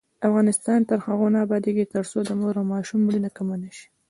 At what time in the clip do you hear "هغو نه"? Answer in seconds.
1.05-1.39